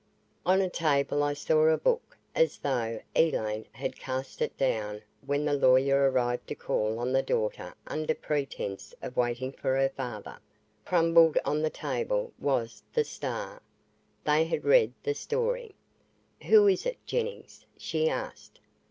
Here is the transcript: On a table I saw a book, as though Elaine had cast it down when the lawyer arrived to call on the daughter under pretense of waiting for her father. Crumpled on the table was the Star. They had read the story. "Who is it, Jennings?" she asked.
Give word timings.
On 0.47 0.61
a 0.61 0.67
table 0.71 1.21
I 1.21 1.33
saw 1.33 1.67
a 1.67 1.77
book, 1.77 2.17
as 2.33 2.57
though 2.57 2.99
Elaine 3.15 3.67
had 3.71 3.99
cast 3.99 4.41
it 4.41 4.57
down 4.57 5.03
when 5.27 5.45
the 5.45 5.53
lawyer 5.53 6.09
arrived 6.09 6.47
to 6.47 6.55
call 6.55 6.97
on 6.97 7.11
the 7.13 7.21
daughter 7.21 7.75
under 7.85 8.15
pretense 8.15 8.95
of 9.03 9.15
waiting 9.15 9.51
for 9.51 9.77
her 9.77 9.89
father. 9.89 10.39
Crumpled 10.85 11.37
on 11.45 11.61
the 11.61 11.69
table 11.69 12.33
was 12.39 12.81
the 12.91 13.03
Star. 13.03 13.61
They 14.23 14.43
had 14.45 14.65
read 14.65 14.91
the 15.03 15.13
story. 15.13 15.75
"Who 16.47 16.67
is 16.67 16.87
it, 16.87 16.97
Jennings?" 17.05 17.63
she 17.77 18.09
asked. 18.09 18.59